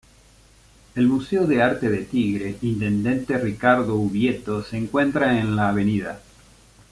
[0.95, 5.77] El Museo de Arte de Tigre Intendente Ricardo Ubieto se encuentra en la Av.